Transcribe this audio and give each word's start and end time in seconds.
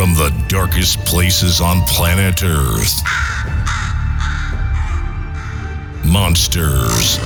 from 0.00 0.14
the 0.14 0.32
darkest 0.48 0.98
places 1.00 1.60
on 1.60 1.82
planet 1.82 2.42
Earth. 2.42 3.02
Monsters 6.06 7.18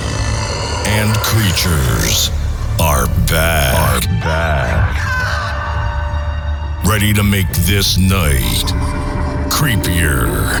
and 0.85 1.15
creatures 1.19 2.29
are 2.77 3.07
back. 3.29 3.77
Are 3.79 4.01
back. 4.19 4.93
Ready 6.85 7.13
to 7.13 7.23
make 7.23 7.49
this 7.59 7.97
night 7.97 8.67
creepier. 9.49 10.59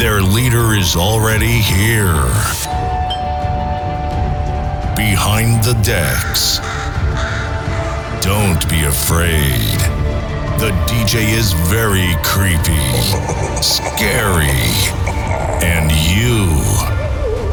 Their 0.00 0.22
leader 0.22 0.74
is 0.74 0.96
already 0.96 1.60
here. 1.60 2.26
Behind 4.96 5.62
the 5.62 5.80
decks. 5.84 6.58
Don't 8.38 8.66
be 8.70 8.82
afraid. 8.84 9.78
The 10.58 10.70
DJ 10.88 11.36
is 11.36 11.52
very 11.68 12.14
creepy, 12.24 12.88
scary, 13.60 14.48
and 15.62 15.92
you 15.92 16.48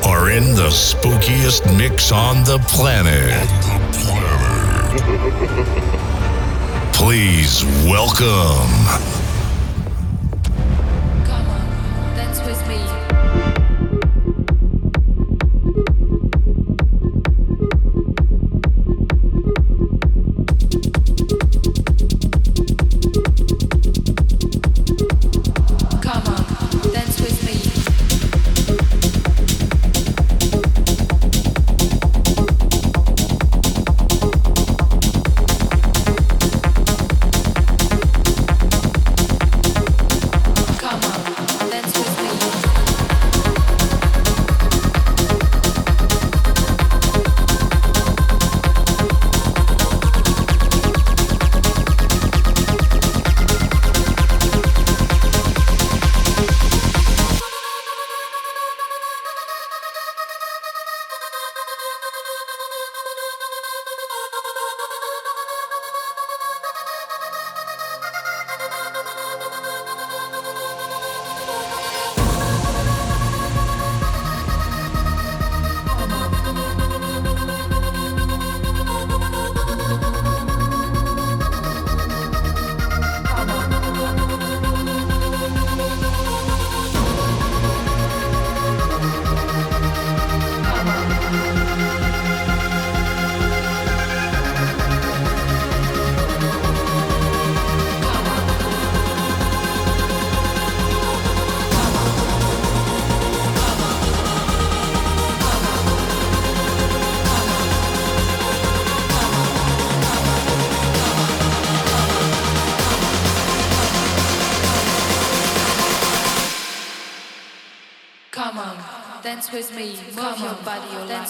are 0.10 0.32
in 0.32 0.56
the 0.56 0.70
spookiest 0.70 1.66
mix 1.78 2.14
on 2.14 2.46
the 2.46 2.60
planet. 2.70 3.36
Please 6.94 7.66
welcome. 7.86 9.09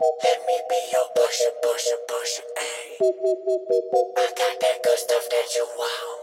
Let 0.00 0.38
me 0.46 0.54
be 0.68 0.78
your 0.92 1.08
pusher, 1.16 1.50
pusher, 1.60 1.98
pusher, 2.06 2.42
ayy. 2.56 3.00
I 4.16 4.30
got 4.36 4.60
that 4.60 4.82
good 4.84 4.96
stuff 4.96 5.28
that 5.28 5.54
you 5.56 5.66
want. 5.76 6.20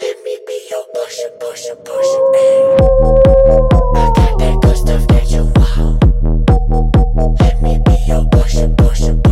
Let 0.00 0.22
me 0.22 0.38
be 0.46 0.68
your 0.70 0.84
pusher, 0.94 1.30
pusher, 1.40 1.74
pusher, 1.74 2.22
ayy. 2.36 2.78
I 3.96 4.12
got 4.14 4.38
that 4.38 4.58
good 4.62 4.76
stuff 4.76 5.08
that 5.08 5.28
you 5.32 5.50
want. 5.56 7.40
Let 7.40 7.60
me 7.60 7.80
be 7.84 8.04
your 8.06 8.24
pusher, 8.30 8.68
pusher. 8.68 9.27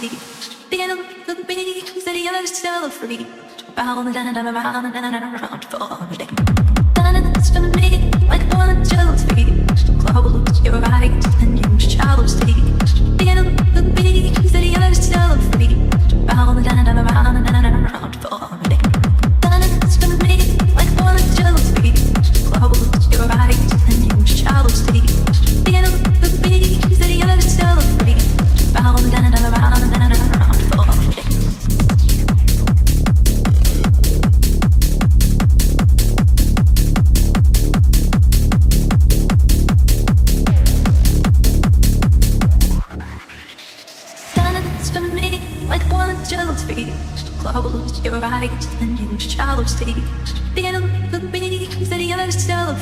see. 0.00 0.08
Feel 0.70 0.96
the 1.26 1.44
beat, 1.46 1.88
city 2.04 2.20
yourself 2.20 2.92
free. 2.94 3.26
Round 3.76 4.16
and 4.16 4.36
around 4.36 4.94
and 4.94 5.14
around 5.14 5.64
for 5.64 6.06
the 6.10 6.16
day. 6.16 6.26
me. 6.26 6.62
Dance 6.94 7.50
for 7.50 7.60
me 7.76 8.10
like 8.28 8.46
one 8.54 8.84
jealousy. 8.84 9.44
Close 10.02 10.60
your 10.64 10.80
eyes 10.84 11.24
and 11.42 11.58
you 11.58 11.80
shall 11.80 12.26
see. 12.28 12.60
Feel 13.18 13.42
the 13.74 13.82
beat, 13.96 14.36
city 14.52 14.68
yourself 14.78 15.40
free. 15.52 15.74
Round 16.30 16.67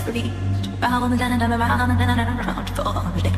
for 0.07 0.12
me. 0.12 0.33
Round 0.81 1.12
and 1.12 1.21
round 1.21 1.42
and 1.42 1.53
around 1.53 1.90
and 1.90 2.40
around 2.40 2.69
for 2.77 2.95
me. 3.16 3.31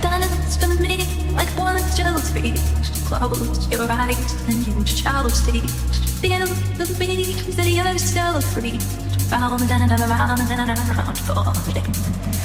Dance 0.00 0.56
for 0.56 0.72
me 0.82 1.04
like 1.36 1.50
one 1.58 1.76
of 1.76 1.84
those 1.96 2.30
feet. 2.30 2.58
Close 3.04 3.68
your 3.70 3.86
eyes 3.90 4.32
and 4.48 4.66
you 4.66 4.86
shall 4.86 5.28
see. 5.28 5.60
Feel 6.20 6.46
the 6.78 6.86
beat 6.98 7.36
that 7.56 7.68
you're 7.68 7.98
so 7.98 8.40
free. 8.40 8.78
Round 9.30 9.60
and 9.60 9.70
round 9.70 9.92
and 9.92 10.00
around 10.00 10.40
and 10.40 10.70
around 10.80 11.18
for 11.26 11.44
me. 11.68 11.82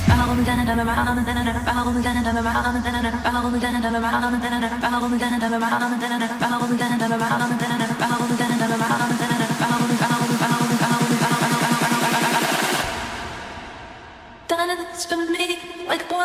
Round 0.09 0.39
and 0.39 0.47
round 0.47 0.69
and 0.69 0.79
around 0.81 1.17
and 1.19 1.27
around, 1.27 1.65
round 1.65 1.95
and 1.95 2.05
round 2.05 2.27
and 2.27 2.37
around 2.37 2.75
and 2.75 2.95
around, 2.95 3.23
round 3.23 3.53
and 3.53 3.63
round 3.63 3.85
and 3.85 3.95
around 3.95 4.33
and 4.33 4.43
around, 4.43 4.81
round 4.83 5.03
and 5.03 5.21
round 5.21 5.43
and 5.43 5.55
around 5.55 5.93
and 5.93 6.03
around, 6.03 6.41
round 6.41 6.63
and 6.63 6.79
round 6.81 7.01
and 7.01 7.13
around 7.13 7.51
and 7.51 7.63
around, 7.63 8.01
round 8.03 8.21
and 8.21 8.39
round 8.39 8.51
and 8.51 8.71
around 8.73 9.11
and 9.11 9.21
around. 9.21 9.32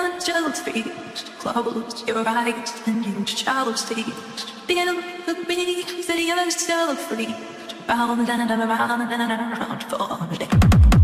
One 0.02 0.20
jellyfish. 0.20 1.24
Close 1.40 2.04
your 2.06 2.22
eyes 2.26 2.70
and 2.86 3.04
use 3.04 3.30
shallow 3.30 3.72
state. 3.72 4.44
Begin 4.68 4.88
with 5.26 5.40
me, 5.48 5.82
of 6.06 6.50
still 6.52 6.94
free. 6.94 7.34
Round 7.88 8.28
and 8.28 8.50
around 8.50 9.00
and 9.12 9.32
around 9.32 9.82
for 9.90 10.18
a 10.32 10.36
day. 10.42 10.54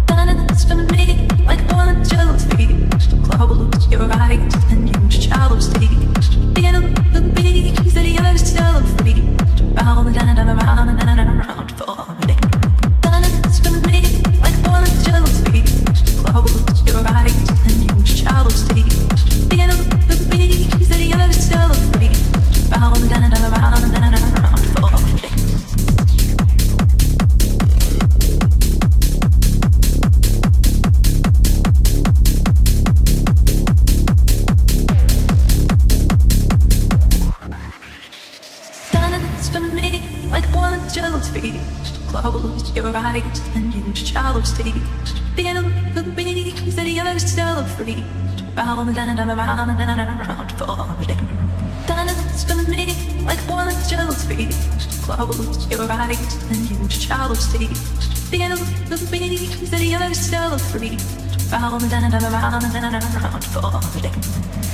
Dance 0.07 0.65
for 0.69 0.81
me 0.95 1.27
like 1.49 1.65
one 1.73 2.05
jellyfish. 2.11 3.07
Close 3.27 3.91
your 3.91 4.09
eyes 4.13 4.55
and 4.73 4.83
use 4.97 5.25
shallow 5.25 5.59
state. 5.59 6.25
Begin 6.55 6.95
with 7.15 7.29
me, 7.37 7.75
of 7.95 8.39
still 8.39 8.81
free. 8.97 9.21
Round 9.79 10.17
and 10.17 10.39
around 10.51 10.89
and 10.89 11.21
around 11.21 11.44
And 49.17 49.31
around 49.31 49.71
and 49.71 50.01
around 50.01 50.51
for 50.59 51.07
day. 51.07 51.17
Dance 51.87 52.43
for 52.43 52.69
me 52.69 53.23
like 53.25 53.39
one 53.49 53.71
jellyfish. 53.89 54.57
Close 55.05 55.71
your 55.71 55.87
eyes 55.89 56.51
and 56.51 56.69
use 56.69 56.93
shallow 57.01 57.35
state. 57.35 57.79
Begin 58.33 58.59
with 58.91 59.13
me, 59.13 59.37
city 59.47 59.95
of 59.95 60.17
still 60.17 60.59
free. 60.59 60.99
Round 61.53 61.81
and 61.85 62.15
around 62.15 62.65
and 62.65 62.75
around 62.75 63.45
for. 63.45 63.63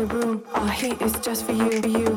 the 0.00 0.14
room. 0.14 0.42
All 0.54 0.66
heat 0.66 1.00
is 1.02 1.12
just 1.20 1.44
for 1.44 1.52
you, 1.52 1.82
for 1.82 1.88
you. 1.88 2.10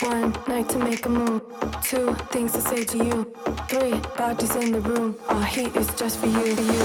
One 0.00 0.34
night 0.48 0.68
to 0.70 0.78
make 0.78 1.04
a 1.04 1.08
move. 1.10 1.42
Two 1.82 2.14
things 2.32 2.52
to 2.52 2.60
say 2.62 2.84
to 2.84 2.96
you. 2.96 3.34
Three 3.68 4.00
bodies 4.16 4.54
in 4.56 4.72
the 4.72 4.80
room. 4.80 5.16
All 5.28 5.42
heat 5.42 5.74
is 5.76 5.88
just 5.94 6.18
for 6.18 6.28
you, 6.28 6.56
for 6.56 6.62
you. 6.62 6.84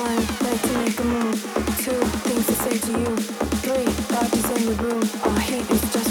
One 0.00 0.22
night 0.44 0.62
to 0.66 0.72
make 0.78 0.98
a 0.98 1.04
move. 1.04 1.38
Two 1.84 2.00
things 2.26 2.46
to 2.46 2.54
say 2.64 2.78
to 2.78 2.92
you. 3.00 3.16
Three 3.64 3.88
bodies 4.14 4.48
in 4.56 4.62
the 4.70 4.76
room. 4.82 5.02
All 5.24 5.40
heat 5.48 5.70
is 5.70 5.82
just 5.92 6.01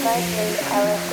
Brightly, 0.00 0.56
LSD, 0.72 1.12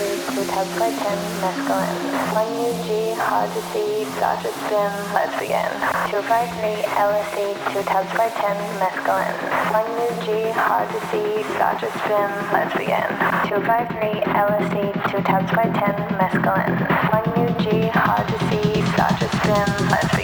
by 0.80 0.88
10 0.88 1.20
Mescaline. 1.44 2.00
1UG, 2.32 3.20
Hardesy, 3.20 4.08
Dodges, 4.16 4.56
Bim, 4.72 4.94
let's 5.12 5.36
begin. 5.36 5.68
253 6.08 6.88
To 6.88 7.84
2 7.84 7.84
LSD, 7.84 8.16
by 8.16 8.30
10 8.32 8.56
Mescaline. 8.80 9.36
1UG, 9.76 10.54
Hardesy, 10.56 11.44
Dodges, 11.60 11.92
Bim, 12.08 12.32
let's 12.56 12.72
begin. 12.80 13.12
253 13.52 14.24
To 14.24 14.24
2 14.24 14.40
LSD, 14.40 14.80
by 15.52 15.68
10 15.68 16.08
Mescaline. 16.16 16.80
1UG, 17.12 17.92
Hardesy, 17.92 18.80
Dodges, 18.96 19.36
Bim, 19.44 19.90
let's 19.92 20.08
begin. 20.12 20.17